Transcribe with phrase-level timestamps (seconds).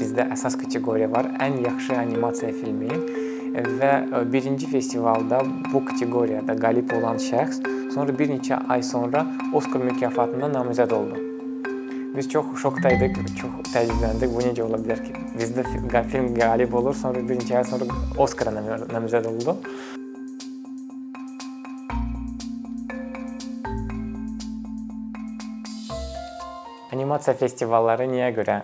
[0.00, 1.30] bizdə əsas kateqoriya var.
[1.42, 2.90] Ən yaxşı animasiya filmi
[3.54, 5.40] və birinci festivalda
[5.72, 7.62] bu kateqoriyada qalib olan şəxs
[7.94, 11.20] sonra bir neçə ay sonra Oskar mükafatına namizəd oldu.
[12.16, 14.30] Biz çox şokdaydıq, çox təəccübləndik.
[14.34, 15.14] Bu necə ola bilər ki?
[15.38, 15.64] Bizdə
[16.10, 17.86] film qalib olur, sonra bir neçə ay sonra
[18.18, 19.56] Oskara namizəd oldu.
[26.94, 28.60] Animasiya festivalları niyə görə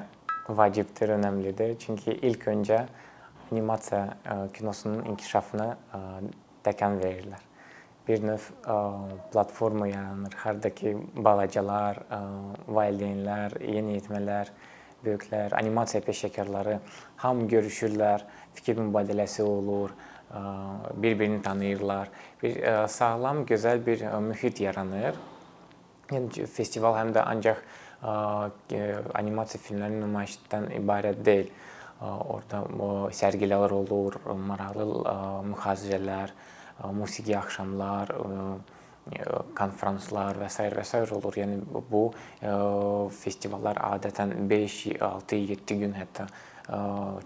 [0.49, 1.77] vacibdir, önəmlidir?
[1.79, 2.85] Çünki ilk öncə
[3.53, 6.01] animasiya e, kinosunun inkişafına e,
[6.65, 7.47] təkan verirlər.
[8.09, 8.77] Bir növ e,
[9.33, 10.37] platforma yaranır.
[10.45, 12.03] Hardakı balacalar,
[12.69, 14.53] valideynlər, yeniyetmələr,
[15.05, 16.79] böyüklər, animasiya peşəkarları
[17.23, 19.91] hamı görüşürlər, fikir mübadiləsi olur,
[20.95, 22.11] bir-birini tanıyırlar.
[22.43, 25.17] Bir sağlam, gözəl bir mühit yaranır.
[26.11, 27.63] Yəni festival həm də ancaq
[28.03, 31.51] animasiya filmlərinin nümayişdən ibarət deyil.
[32.01, 32.63] Orda
[33.13, 34.87] sərgilər olur, maraqlı
[35.51, 36.31] mühazirələr,
[36.97, 38.15] musiqi axşamlar,
[39.59, 40.65] konfranslar və s.
[40.73, 41.03] və s.
[41.13, 41.37] olur.
[41.43, 42.07] Yəni bu
[43.21, 46.25] festivallar adətən 5, 6, 7 gün hətta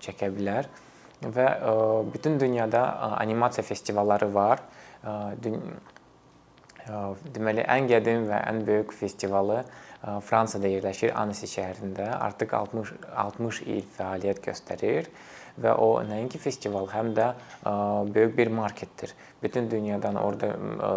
[0.02, 0.66] çəkə bilər
[1.22, 1.46] və
[2.10, 2.82] bütün dünyada
[3.22, 4.66] animasiya festivalları var.
[6.84, 9.62] Deməli, ən qədim və ən böyük festivalı
[10.04, 12.10] Fransada yerləşir, Annecy şəhərində.
[12.20, 15.08] Artıq 60 60 il fəaliyyət göstərir
[15.60, 17.30] və o nəinki festival, həm də
[18.12, 19.14] böyük bir marketdir.
[19.42, 20.50] Bütün dünyadan orada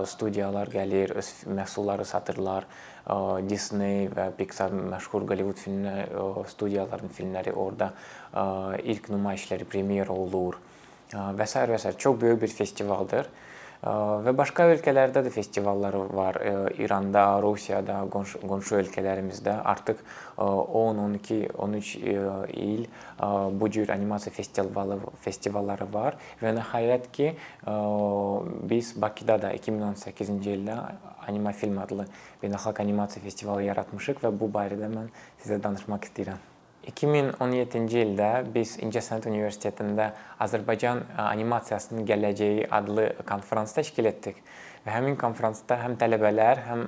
[0.06, 2.68] studiyalar gəlir, öz məhsulları satırlar.
[3.48, 6.10] Disney və Pixar məşhur Hollywood filmləri,
[6.52, 7.94] studiyaların filmləri orada
[8.84, 10.58] ilk nümayişləri premyer olur
[11.14, 11.64] və s.
[11.64, 11.94] və s.
[11.98, 13.30] çox böyük bir festivaldır.
[13.84, 16.40] Və başqa ölkələrdə də festivallar var.
[16.82, 20.02] İranda, Rusiyada, qonşu, qonşu ölkələrimizdə artıq
[20.38, 21.96] 10, 12, 13
[22.58, 22.88] il
[23.62, 27.32] bu cür animasiya festivalı festivalları var və nəhayət ki
[28.74, 30.82] biz Bakıda da 2018-ci ildə
[31.28, 32.10] Anima Film adlı
[32.42, 35.12] beynəlxalq animasiya festivalı yaratmışıq və bu barədə mən
[35.44, 36.57] sizə danışmaq istəyirəm.
[36.88, 40.12] 2017-ci ildə biz İncəsənət Universitetində
[40.44, 44.40] Azərbaycan animasiyasının gələcəyi adlı konfrans təşkil etdik
[44.86, 46.88] və həmin konfransda həm tələbələr, həm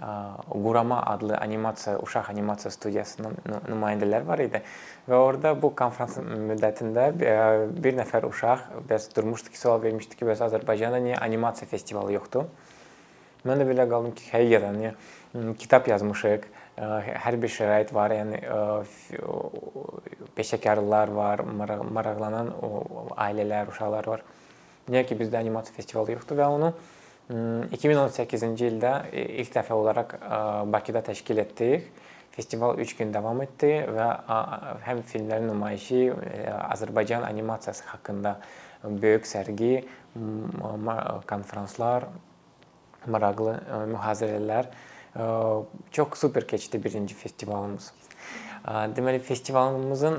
[0.00, 3.34] Qurama adlı animasiya, uşaq animasiya studiyasının
[3.68, 4.62] nümayəndələri var idi.
[5.04, 10.40] Və orada bu konfrans müddətində bir nəfər uşaq bəs durmuşdu ki, sual vermişdi ki, bəs
[10.46, 12.48] Azərbaycanda niyə animasiya festivalı yoxdur?
[13.44, 14.94] Mən də belə qaldım ki, həqiqətən niyə
[15.60, 16.48] kitab yazmışıq,
[16.80, 18.14] hər bir şərait var.
[18.16, 18.40] Yəni
[20.36, 22.54] peşəkarlar var, maraqlanan
[23.20, 24.24] ailələr, uşaqlar var.
[24.90, 26.72] Niyə ki bizdə animasiya festivalı yoxdur və onu
[27.76, 30.16] 2018-ci ildə ilk dəfə olaraq
[30.72, 31.90] Bakıda təşkil etdik.
[32.30, 34.08] Festival 3 gün davam etdi və
[34.86, 36.00] həm filmlərin nümayişi,
[36.70, 38.36] Azərbaycan animasiyası haqqında
[39.02, 39.84] böyük sərgi,
[41.28, 42.06] konfranslar,
[43.06, 43.56] maraqlı
[43.90, 44.70] mühazirələr
[45.90, 47.92] Çox super keçdi birinci festivalımız.
[48.96, 50.18] Deməli festivalımızın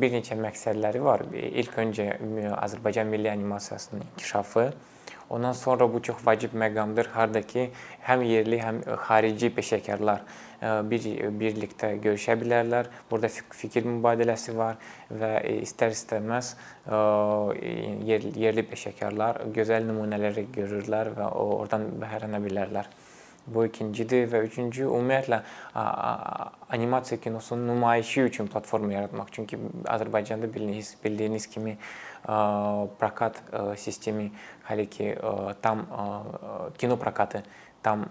[0.00, 1.26] bir neçə məqsədləri var.
[1.32, 2.08] İlk öncə
[2.56, 4.72] Azərbaycan milli animasiyasının inkişafı,
[5.32, 7.06] Ondan sonra bu çox vacib məqamdır.
[7.08, 7.70] Harda ki,
[8.04, 10.20] həm yerli, həm xarici peşəkarlar
[10.90, 11.06] bir
[11.40, 12.90] birlikdə görüşə bilərlər.
[13.10, 14.76] Burada fikir mübadiləsi var
[15.08, 15.30] və
[15.62, 16.52] istər-istəməz
[18.10, 22.92] yerli, yerli peşəkarlar gözəl nümunələri görürlər və oradan bəhrələnə bilərlər.
[23.46, 25.40] Bu ikincidir və üçüncü ümumiyyətlə
[26.70, 29.32] animasiya kinosunun nümayişi üçün platforma yaratmaq.
[29.32, 31.76] Çünki Azərbaycanda bildiyiniz, bildiyiniz kimi
[33.00, 33.42] prokat
[33.76, 34.30] sistemi
[34.68, 35.16] hələ ki
[35.62, 35.86] tam
[36.78, 37.42] kino prokatı
[37.82, 38.06] tam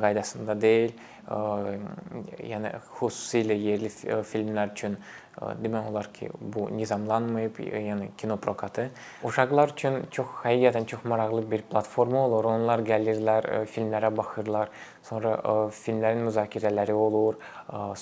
[0.00, 0.96] qaydasında deyil.
[1.26, 4.94] Yəni xüsusilə yerli filmlər üçün
[5.36, 8.86] demək olar ki, bu nizamlanmayıb, yəni kino prokatı.
[9.26, 12.46] Uşaqlar üçün çox həqiqətən çox maraqlı bir platforma olur.
[12.54, 14.70] Onlar gəlirlər, filmlərə baxırlar,
[15.02, 15.34] sonra
[15.74, 17.42] filmlərin müzakirələri olur,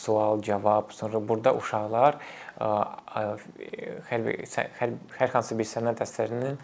[0.05, 0.93] sual-cavab.
[0.93, 2.21] Sonra burada uşaqlar
[2.61, 4.31] hər
[4.79, 6.61] hər hər hansı bir sənət əsərinin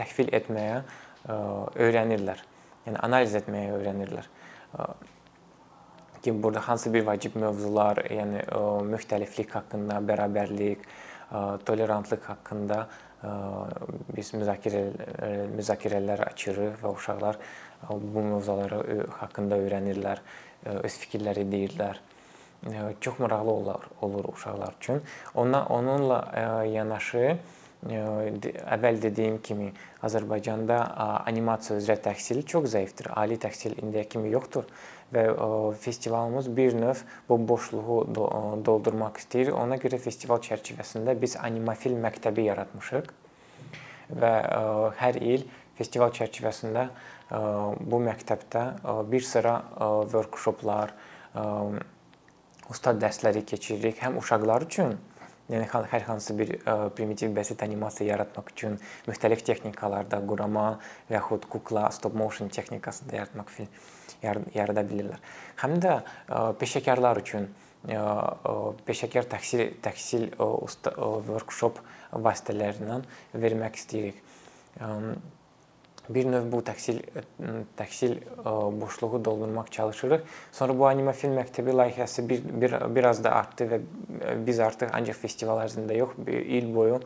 [0.00, 0.80] təhvil etməyə
[1.76, 2.47] öyrənirlər.
[2.88, 4.28] Yəni analiz etməyə öyrənirlər
[6.24, 8.40] ki, burada hansı bir vacib mövzular, yəni
[8.88, 10.88] müxtəliflik haqqında, bərabərlik,
[11.68, 12.80] tolerantlıq haqqında
[14.16, 14.82] biz müzakirə
[15.52, 17.38] müzakirələr açırıq və uşaqlar
[17.88, 20.22] bu mövzuları haqqında öyrənirlər,
[20.80, 22.00] öz fikirləri deyirlər.
[23.04, 25.02] Çox maraqlı olur, olur uşaqlar üçün.
[25.34, 26.18] Ona onunla
[26.66, 27.36] yanaşı
[27.86, 29.68] əvvəl dediyim kimi
[30.02, 30.78] Azərbaycanda
[31.28, 33.12] animasiya üzrə təhsil çox zəifdir.
[33.14, 34.66] Ali təhsil indiyə kimi yoxdur
[35.14, 35.22] və
[35.80, 38.00] festivalımız bir növ bu boşluğu
[38.66, 39.52] doldurmaq istəyir.
[39.54, 43.12] Ona görə festival çərçivəsində biz animafilm məktəbi yaratmışıq
[44.18, 44.32] və
[44.98, 45.46] hər il
[45.78, 46.88] festival çərçivəsində
[47.30, 48.64] bu məktəbdə
[49.08, 49.60] bir sıra
[50.10, 50.92] workshoplar,
[52.68, 54.98] ustad dərsləri keçiririk həm uşaqlar üçün
[55.48, 56.50] Yəni hər hansı bir
[56.96, 58.74] primitiv bəsit animasiya yaratmaq üçün
[59.08, 60.66] müxtəlif texnikalarda qurama
[61.08, 63.70] və yaxud kukla, stop motion texnikasında yaratmaq film
[64.22, 65.22] yarada bilirlər.
[65.62, 65.94] Həm də
[66.60, 67.48] peşəkarlar üçün
[68.84, 70.92] peşəkar təhsil təhsil usta
[71.30, 71.80] workshop
[72.12, 73.06] vasitələrindən
[73.38, 74.22] vermək istəyirik
[76.08, 77.00] bir növ bu təhsil
[77.78, 78.16] təhsil
[78.80, 80.20] boşluğu doldurmaq çalışırıq.
[80.52, 83.80] Sonra bu anima film məktəbi layihəsi bir, bir biraz da artdı və
[84.46, 87.00] biz artıq ancaq festival ərzində yox, il boyu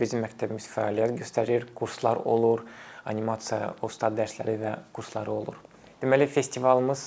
[0.00, 2.64] bizim məktəbimiz fəaliyyət göstərir, kurslar olur,
[3.06, 5.58] animasiya ustad dərsləri və kursları olur.
[5.98, 7.00] Deməli festivalımız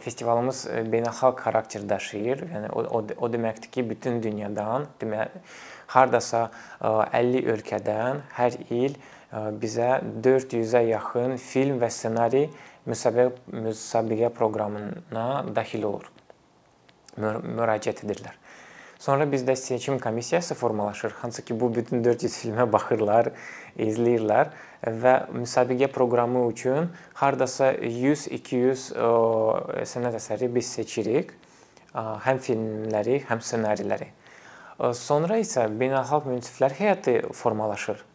[0.00, 2.46] festivalımız beynəlxalq xarakter daşıyır.
[2.54, 5.42] Yəni o, o, o deməkdir ki, bütün dünyadan, deməli
[5.92, 6.46] hardasa
[6.80, 8.96] 50 ölkədən hər il
[9.32, 12.48] bizə 400-ə yaxın film və ssenari
[12.90, 16.08] müsabiqə, müsabiqə proqramına daxil olur.
[17.20, 18.34] Müraciət edirlər.
[19.00, 23.30] Sonra bizdə seçim komissiyası formalaşır, hansı ki bu bütün 400 filmə baxırlar,
[23.80, 24.50] izləyirlər
[24.84, 26.90] və müsabiqə proqramı üçün
[27.22, 28.90] hardasa 100-200
[29.94, 31.32] sənət əsəri biz seçirik.
[31.94, 34.12] Həm filmləri, həm ssenariləri.
[34.94, 38.09] Sonra isə beynəlxalq münsiflər heyəti formalaşır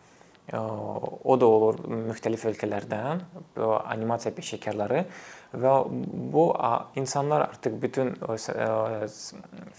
[0.53, 3.23] o da olur müxtəlif ölkələrdən
[3.57, 5.05] animasiya peşəkarları
[5.57, 5.71] və
[6.35, 6.45] bu
[6.99, 8.13] insanlar artıq bütün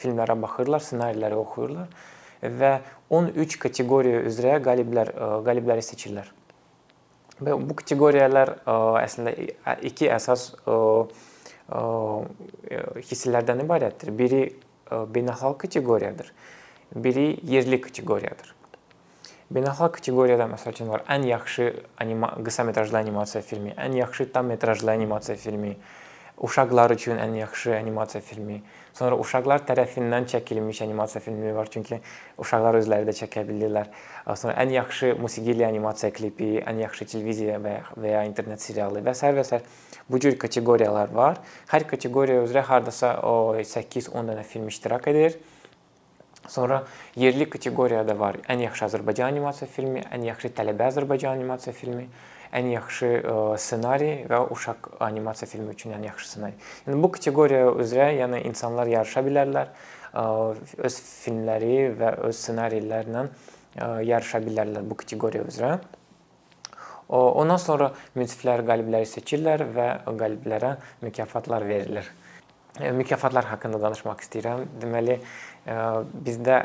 [0.01, 1.87] filmlərə baxırlar, ssenariləri oxuyurlar
[2.43, 2.73] və
[3.15, 5.13] 13 kateqoriya üzrə qaliblər
[5.47, 6.33] qalibləri seçirlər.
[7.37, 8.57] Və bu kateqoriyalar
[9.05, 9.37] əslində
[9.87, 10.51] iki əsas
[13.07, 14.13] hissələrdən ibarətdir.
[14.19, 14.43] Biri
[14.91, 16.33] beynəlxalq kateqoriyadır,
[16.95, 18.55] biri yerli kateqoriyadır.
[19.47, 21.69] Beynəlxalq kateqoriyada məsəl üçün var ən yaxşı
[22.03, 25.77] anima qısa metrajlı animasiya filmi, ən yaxşı tam metrajlı animasiya filmi,
[26.49, 28.57] uşaqlar üçün ən yaxşı animasiya filmi.
[28.93, 32.01] Sonra uşaqlar tərəfindən çəkilmiş animasiya filmi var, çünki
[32.43, 33.95] uşaqlar özləri də çəkə bilirlər.
[34.35, 39.15] Sonra ən yaxşı musiqili animasiya klipi, ən yaxşı televiziya və və ya internet serialı və
[39.15, 39.31] s.
[39.31, 39.61] və s.
[40.11, 41.39] Bu cür kateqoriyalar var.
[41.71, 45.39] Hər kateqoriya üzrə hardasa o 8-10 dənə film iştirak edir.
[46.49, 46.85] Sonra
[47.17, 52.07] yerli kateqoriyada var ən yaxşı Azərbaycan animasiya filmi, ən yaxşı tələbə Azərbaycan animasiya filmi,
[52.55, 56.57] ən yaxşı ə, e, ssenari və uşaq animasiya filmi üçün ən yaxşı ssenari.
[56.87, 59.73] Yəni bu kateqoriya üzrə yəni insanlar yarışa bilərlər,
[60.13, 65.77] ə, e, öz filmləri və öz ssenarilərlə e, yarışa bilərlər bu kateqoriya üzrə.
[67.07, 70.73] Ondan sonra münsiflər qalibləri seçirlər və qaliblərə
[71.05, 72.09] mükafatlar verilir.
[72.77, 74.67] Mükafatlar haqqında danışmaq istəyirəm.
[74.83, 75.17] Deməli,
[76.27, 76.57] bizdə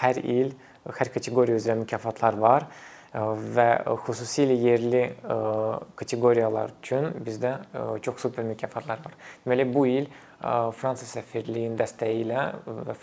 [0.00, 0.54] hər il
[0.88, 2.66] hər kateqoriya üzrə mükafatlar var
[3.12, 3.66] və
[4.06, 5.02] xüsusilə yerli
[6.00, 7.52] kateqoriyalar üçün bizdə
[8.02, 9.14] çox super mükafatlar var.
[9.44, 10.08] Deməli, bu il
[10.78, 12.46] Fransa səfirliyinin dəstəyi ilə
[12.88, 12.96] və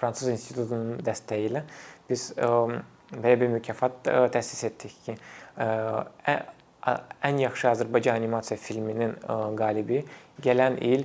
[0.00, 1.62] Fransız institutunun dəstəyi ilə
[2.08, 2.32] biz
[3.12, 5.16] belə bir mükafat təsis etdik ki,
[5.60, 9.12] ən yaxşı Azərbaycan animasiya filminin
[9.60, 10.00] qalibi
[10.42, 11.04] gələn il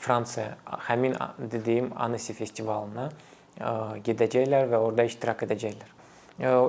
[0.00, 0.56] Fransa
[0.88, 3.08] həmin dediyim Annecy festivalına
[4.04, 5.90] gedəcəklər və orada iştirak edəcəklər.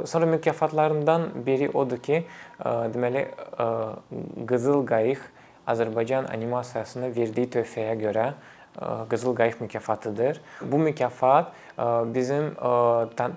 [0.06, 2.20] Sonra mükafatlarından biri odur ki,
[2.62, 3.26] deməli
[4.46, 5.24] Qızıl Qayıq
[5.66, 8.28] Azərbaycan animasiyasına verdiyi töhfəyə görə
[9.10, 10.42] Qızıl Qayıq mükafatıdır.
[10.62, 11.54] Bu mükafat
[12.16, 12.54] bizim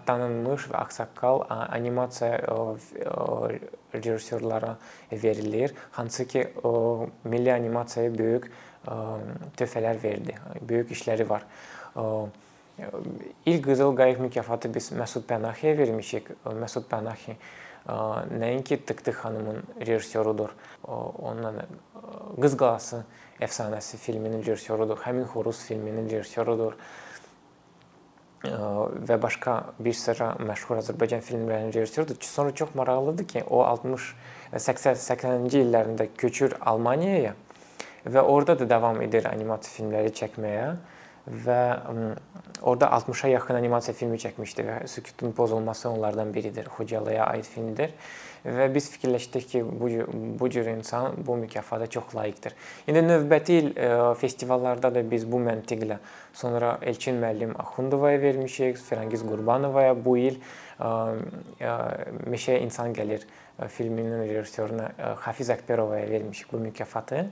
[0.06, 2.38] tanınmış və ağsaqqal animasiya
[3.94, 4.76] rejissorlara
[5.12, 5.74] verilir.
[5.90, 6.48] Hansı ki,
[7.24, 8.50] milli animasiyaya böyük
[9.58, 10.34] töhfələr verdi.
[10.60, 11.42] Böyük işləri var.
[13.46, 16.28] İlk Qızıl Qayıq mükafatı biz Məsud Pənahiyə vermişik.
[16.44, 17.34] Məsud Pənahi
[18.38, 20.54] nəinki Tık-Tık xanımın rejissorudur.
[20.86, 21.66] Onunla
[22.40, 23.02] Qız qalası
[23.40, 25.02] əfsanəsi filminin rejissorudur.
[25.02, 26.78] Həmin Xoruz filminin rejissorudur
[28.44, 32.16] və başqa bir sıra məşhur Azərbaycan filmlərinin rejissorudur.
[32.22, 34.14] Sonra çox maraqlıdır ki, o 60
[34.52, 37.34] 80-80-ci illərində köçür Almaniyaya
[38.06, 40.68] və orada da davam edir animasiya filmləri çəkməyə
[41.28, 41.60] və
[42.62, 46.66] orada 60-a yaxın animasiya filmi çəkmişdi və Sükutun pozulması onlardan biridir.
[46.76, 47.92] Xocalaya aid filmdir
[48.46, 49.88] və biz fikirləşdik ki, bu
[50.40, 52.54] bu cür insan bu mükafata çox layiqdir.
[52.86, 53.72] İndi növbəti il
[54.20, 55.98] festivallarda da biz bu məntiqlə
[56.32, 60.40] sonra Elçin müəllim Axundovaya vermişik, Fərangiz Qurbanovaya bu il
[62.30, 63.26] Meşə İnsan gəlir
[63.66, 64.92] filminin rejissoruna
[65.24, 67.26] Hafiz Əkbərovaya vermişik bu mükafatı.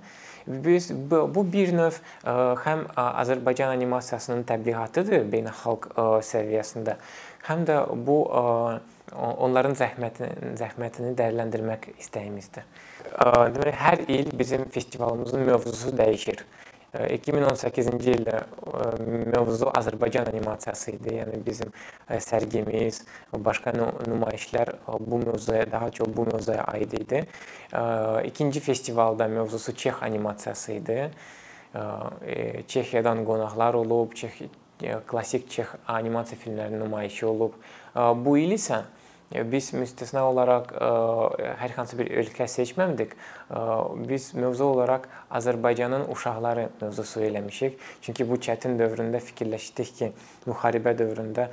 [0.47, 1.97] Biz bu bir növ
[2.67, 5.89] həm Azərbaycan animasiyasının təbliğatıdır beynəlxalq
[6.27, 6.99] səviyyəsində,
[7.49, 8.19] həm də bu
[9.17, 12.67] onların zəhmətini, zəhmətini dəyərləndirmək istəyimizdir.
[13.55, 16.43] Demək, hər il bizim festivalımızın mövzusu dəyişir.
[16.95, 18.41] 2018-ci ildə
[19.35, 21.15] mövzu Azərbaycan animasiyası idi.
[21.19, 21.73] Yəni bizim
[22.09, 23.03] sərgimiz,
[23.33, 27.25] başqa nümayişlər bu mövzuya daha çox bu mövzuya aid idi.
[28.25, 31.11] İkinci festivalda mövzusu Çex animasiyası idi.
[32.69, 34.33] Çexiyadan qonaqlar olub, Çex
[35.07, 37.53] klassik Çex animasiya filmlərinin nümayişi olub.
[37.97, 38.83] Bu il isə
[39.31, 40.71] biz müstəsna olaraq
[41.61, 43.17] hər hansı bir ölkə seçmədik.
[44.07, 47.81] Biz mövzu olaraq Azərbaycanın uşaqları mövzusu eləmişik.
[48.07, 50.13] Çünki bu çətin dövründə fikirləşdik ki,
[50.47, 51.49] müharibə dövründə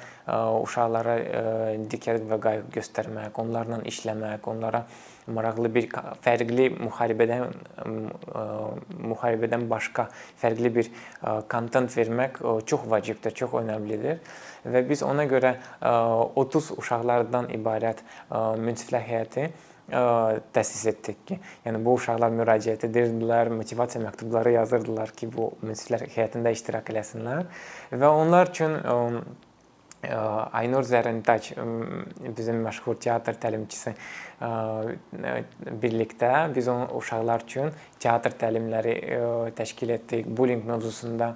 [0.61, 1.17] uşaqlara
[1.89, 4.85] diqqət və qayğı göstərmək, onlarla işləmək, onlara
[5.27, 5.89] maraqlı bir
[6.23, 7.51] fərqli müharibədən
[9.11, 10.07] müharibədən başqa
[10.41, 10.89] fərqli bir
[11.51, 14.23] kontent vermək çox vacibdir, çox önəmlidir.
[14.63, 19.51] Və biz ona görə 30 uşaqlardan ibarət münsiflər heyəti
[20.55, 26.53] təsis etdik ki, yəni bu uşaqlar müraciət edirdilər, motivasiya məktubları yazırdılar ki, bu münsiflər heyətində
[26.55, 27.49] iştirak eləsinlər.
[27.91, 28.79] Və onlar üçün
[30.03, 31.53] Aynur Zərrintaç
[32.35, 33.93] bizim məşhur teatr təlimçisi
[35.83, 37.71] birlikdə biz onun uşaqlar üçün
[38.03, 38.95] teatr təlimləri
[39.55, 40.27] təşkil etdik.
[40.27, 41.33] Bullying mövzusunda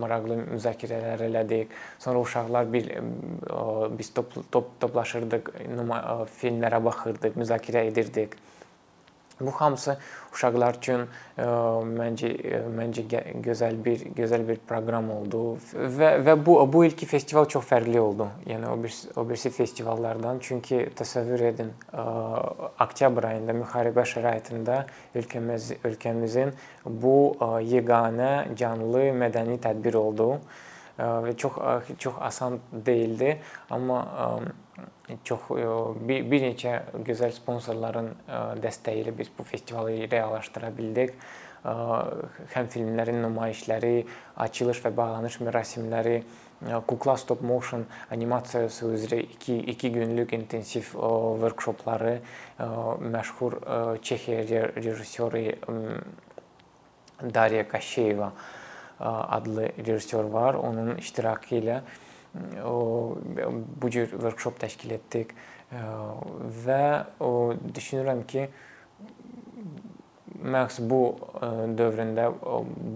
[0.00, 1.68] maraqlı müzakirələr elədik.
[1.98, 2.88] Sonra uşaqlar bir
[3.98, 5.52] biz top, top toplaşırdıq,
[6.40, 8.36] filmlərə baxırdıq, müzakirə edirdik.
[9.40, 9.96] Bu hamısı
[10.34, 11.06] uşaqlar üçün
[11.40, 11.46] ə,
[11.96, 13.04] məncə ə, məncə
[13.44, 15.42] gözəl bir gözəl bir proqram oldu
[15.98, 18.28] və və bu bu ilki festival çox fərqli oldu.
[18.46, 22.06] Yəni o bir o birisi festivallardan çünki təsəvvür edin, ə,
[22.86, 24.84] oktyabr ayında müharibə şəraitində
[25.18, 26.54] ölkəmiz ölkəmizin
[26.84, 30.34] bu ə, yeganə canlı mədəni tədbir oldu
[31.00, 31.54] və çox
[31.98, 33.38] çox asan deyildi,
[33.70, 34.00] amma
[35.24, 35.50] çox
[36.08, 36.76] bir, bir neçə
[37.06, 38.12] gözəl sponsorların
[38.62, 41.16] dəstəyi ilə biz bu festivalı reallaşdıra bildik.
[41.60, 44.06] Həm filmlərin nümayişləri,
[44.40, 46.22] açılış və bağlanış mərasimləri,
[46.88, 50.94] kukla stop motion animasiyası üzrə 2 2 günlük intensiv
[51.42, 52.20] workshopları,
[53.12, 53.58] məşhur
[54.02, 55.44] Çexiya rejissoru
[57.34, 58.32] Dariya Kaşeyeva
[59.00, 60.54] adlı rejissor var.
[60.54, 61.80] Onun iştirakı ilə
[62.64, 63.16] o
[63.82, 65.32] bu cür workshop təşkil etdik
[66.66, 66.84] və
[67.20, 68.48] o düşünürəm ki,
[70.40, 71.00] məhz bu
[71.78, 72.28] dövründə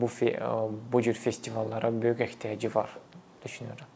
[0.01, 0.11] bu
[0.93, 2.95] bu cür festivallara böyük ehtiyacı var
[3.45, 3.91] düşünürəm.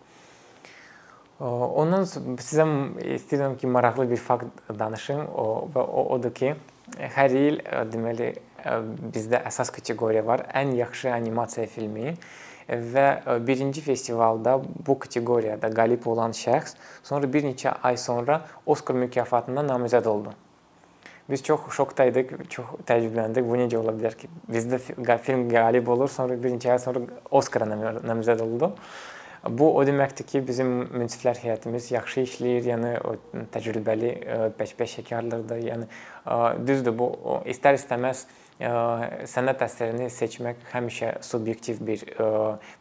[1.38, 2.66] Ondan sizə
[3.14, 5.20] istəyirəm ki, maraqlı bir fakt danışım.
[5.28, 6.54] O və o odur ki,
[6.98, 7.60] hər il
[7.92, 8.32] deməli
[9.14, 10.44] bizdə əsas kateqoriya var.
[10.54, 12.16] Ən yaxşı animasiya filmi
[12.68, 19.64] və birinci festivalda bu kateqoriyada qalib olan şəxs sonra bir neçə ay sonra Oskar mükafatına
[19.70, 20.34] namizəd oldu.
[21.30, 23.44] Biz çox şokda idik, çox təəccübləndik.
[23.44, 24.78] Bu necə ola bilər ki, bizdə
[25.20, 28.72] film qalib olur, sonra bir neçə ay sonra Oskara namizəd oldu.
[29.46, 32.90] Bu o deməkdir ki, bizim münsiflər heyətimiz yaxşı işləyir, yəni
[33.54, 34.10] təcrübəli
[34.58, 35.60] peşəkarlardır.
[35.68, 35.86] Yəni
[36.66, 37.08] düzdür bu
[37.54, 38.24] istər-istəməz
[38.58, 42.02] sənət əsərini seçmək həmişə subyektiv bir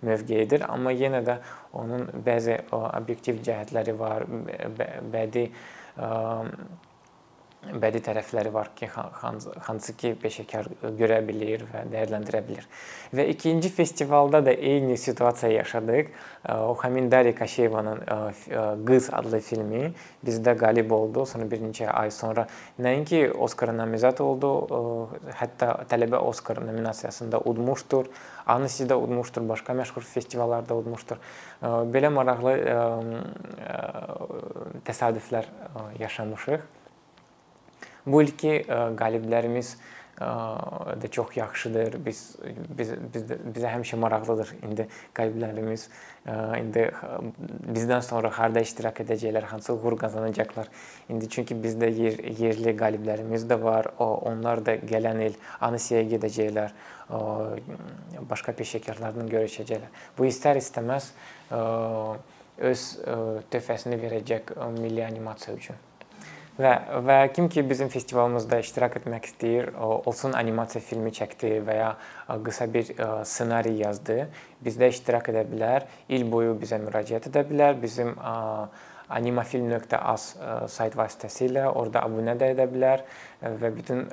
[0.01, 1.37] mövqeyidir, amma yenə də
[1.77, 4.25] onun bəzi obyektiv cəhətləri var,
[5.13, 5.51] bədii
[7.81, 8.87] bədii tərəfləri var ki,
[9.67, 10.69] hansı ki peşəkar
[10.99, 12.67] görə bilir və dəyərləndirə bilir.
[13.15, 16.09] Və ikinci festivalda da eyni situasiya yaşadıq.
[16.67, 18.03] O həmin Dariya Kaşeyevanın
[18.87, 19.93] Qız adlı filmi
[20.25, 21.25] bizdə qalib oldu.
[21.25, 22.47] Sonra bir neçə ay sonra
[22.79, 24.53] nəinki Oskara namizəd oldu,
[25.41, 28.07] hətta tələbə Oskar nominasiyasında udmuşdur.
[28.47, 31.19] Anisi də udmuşdur, başqa məşhur festivallarda udmuşdur.
[31.91, 32.55] Belə maraqlı
[34.87, 35.51] təsadüflər
[35.99, 36.63] yaşamışıq.
[38.07, 39.75] Bu ilki qaliblərimiz
[40.17, 41.95] də çox yaxşıdır.
[42.05, 42.21] Biz
[42.77, 45.83] biz biz bizə həmişə maraqlıdır indi qaliblərimiz
[46.57, 46.87] indi
[47.75, 50.71] bizdən sonra harda iştirak edəcəklər, hansı uğur qazanacaqlar.
[51.09, 53.91] İndi çünki bizdə yer, yerli qaliblərimiz də var.
[53.99, 56.73] O onlar da gələn il Anisiyaya gedəcəklər.
[58.29, 59.91] Başqa peşəkarlarla görüşəcəklər.
[60.17, 61.11] Bu istər-istəməz
[62.57, 62.87] öz
[63.53, 65.86] töhfəsini verəcək milli animasiya üçün.
[66.57, 66.71] Və
[67.05, 71.89] və kim ki bizim festivalımızda iştirak etmək istəyir, olsun animasiya filmi çəkdi və ya
[72.45, 72.89] qısa bir
[73.29, 74.23] ssenari yazdı,
[74.65, 77.77] bizdə iştirak edə bilər, il boyu bizə müraciət edə bilər.
[77.81, 78.15] Bizim
[79.07, 80.25] animafilm.az
[80.73, 83.05] sayt vasitəsilə orada abunə də edə bilər
[83.61, 84.07] və bütün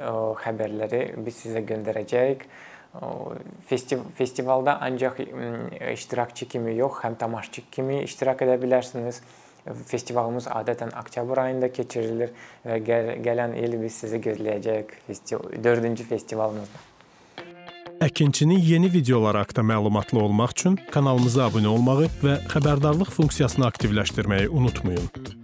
[0.44, 2.44] xəbərləri biz sizə göndərəcəyik.
[4.20, 5.18] Festivalda ancaq
[5.94, 9.22] iştirakçı kimi yox, həm tamaşaçı kimi iştirak edə bilərsiniz.
[9.64, 12.34] Festivalımız adətən oktyabr ayında keçirilir
[12.66, 16.82] və gəl gələn il biz sizi gözləyəcəyik festival 4-cü festivalımızda.
[18.04, 25.43] Əkinçinin yeni videoları haqqında məlumatlı olmaq üçün kanalımıza abunə olmağı və xəbərdarlıq funksiyasını aktivləşdirməyi unutmayın.